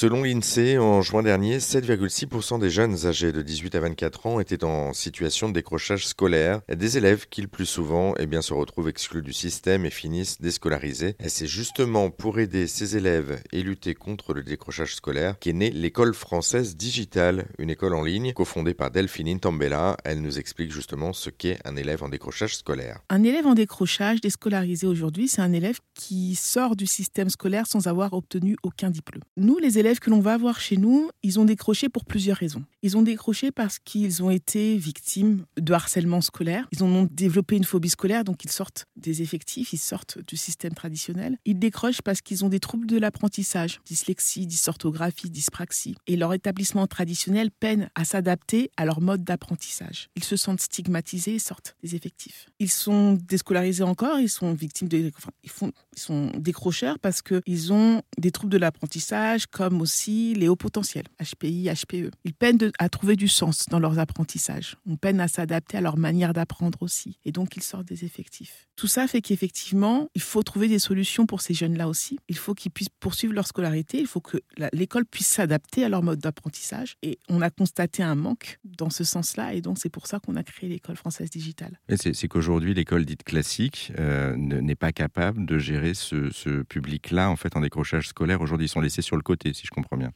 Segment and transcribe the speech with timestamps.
[0.00, 4.62] Selon l'INSEE, en juin dernier, 7,6% des jeunes âgés de 18 à 24 ans étaient
[4.62, 6.60] en situation de décrochage scolaire.
[6.72, 10.40] Des élèves qui, le plus souvent, eh bien, se retrouvent exclus du système et finissent
[10.40, 11.16] déscolarisés.
[11.18, 15.70] Et c'est justement pour aider ces élèves et lutter contre le décrochage scolaire qu'est née
[15.70, 19.96] l'école française digitale, une école en ligne cofondée par Delphine Intambella.
[20.04, 23.00] Elle nous explique justement ce qu'est un élève en décrochage scolaire.
[23.10, 27.88] Un élève en décrochage déscolarisé aujourd'hui, c'est un élève qui sort du système scolaire sans
[27.88, 29.24] avoir obtenu aucun diplôme.
[29.36, 32.64] Nous, les élèves que l'on va voir chez nous, ils ont décroché pour plusieurs raisons.
[32.82, 36.68] Ils ont décroché parce qu'ils ont été victimes de harcèlement scolaire.
[36.72, 40.74] Ils ont développé une phobie scolaire, donc ils sortent des effectifs, ils sortent du système
[40.74, 41.38] traditionnel.
[41.44, 45.96] Ils décrochent parce qu'ils ont des troubles de l'apprentissage, dyslexie, dysorthographie, dyspraxie.
[46.06, 50.08] Et leur établissement traditionnel peine à s'adapter à leur mode d'apprentissage.
[50.16, 52.46] Ils se sentent stigmatisés et sortent des effectifs.
[52.58, 54.98] Ils sont déscolarisés encore, ils sont victimes de...
[54.98, 55.12] ils,
[55.44, 61.06] ils sont décrocheurs parce qu'ils ont des troubles de l'apprentissage comme aussi les hauts potentiels,
[61.20, 62.10] HPI, HPE.
[62.24, 64.76] Ils peinent à trouver du sens dans leurs apprentissages.
[64.86, 67.18] On peine à s'adapter à leur manière d'apprendre aussi.
[67.24, 68.68] Et donc, ils sortent des effectifs.
[68.76, 72.18] Tout ça fait qu'effectivement, il faut trouver des solutions pour ces jeunes-là aussi.
[72.28, 73.98] Il faut qu'ils puissent poursuivre leur scolarité.
[73.98, 74.38] Il faut que
[74.72, 76.96] l'école puisse s'adapter à leur mode d'apprentissage.
[77.02, 79.54] Et on a constaté un manque dans ce sens-là.
[79.54, 81.80] Et donc, c'est pour ça qu'on a créé l'école française digitale.
[81.96, 87.56] C'est qu'aujourd'hui, l'école dite classique euh, n'est pas capable de gérer ce, public-là, en fait,
[87.56, 88.40] en décrochage scolaire.
[88.40, 89.66] Aujourd'hui, ils sont laissés sur le côté, si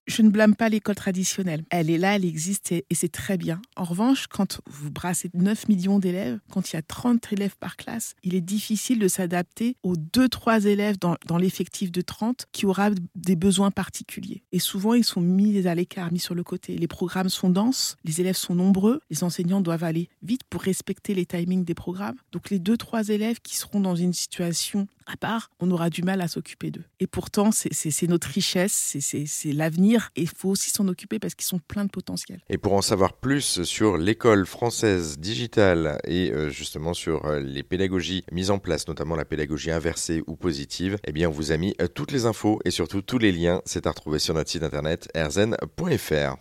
[0.07, 1.65] je ne blâme pas l'école traditionnelle.
[1.71, 3.61] Elle est là, elle existe et, c'est très bien.
[3.77, 7.77] En revanche, quand vous brassez 9 millions d'élèves, quand il y a 30 élèves par
[7.77, 12.67] classe, il est difficile de s'adapter aux 2-3 élèves dans, dans l'effectif de 30 qui
[12.67, 14.45] aura des besoins particuliers.
[14.53, 16.77] Et souvent, ils sont mis à l'écart, mis sur le côté.
[16.77, 21.15] Les programmes sont denses, les élèves sont nombreux, les enseignants doivent aller vite pour respecter
[21.15, 22.17] les timings des programmes.
[22.33, 26.21] Donc les 2-3 élèves qui seront dans une situation à part, on aura du mal
[26.21, 26.85] à s'occuper d'eux.
[27.01, 31.47] Et pourtant, c'est notre richesse, c'est l'avenir, et il faut aussi s'en occuper parce qu'ils
[31.47, 32.41] sont pleins de potentiel.
[32.49, 37.63] Et pour en savoir plus sur l'école française digitale et euh, justement sur euh, les
[37.63, 41.57] pédagogies mises en place, notamment la pédagogie inversée ou positive, eh bien, on vous a
[41.57, 43.63] mis euh, toutes les infos et surtout tous les liens.
[43.65, 46.37] C'est à retrouver sur notre site internet erzen.fr.